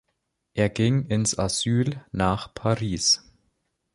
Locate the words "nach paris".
2.11-3.21